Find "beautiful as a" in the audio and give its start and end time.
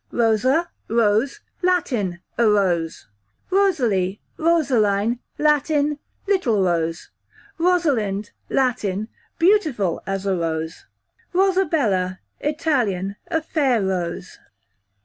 9.37-10.35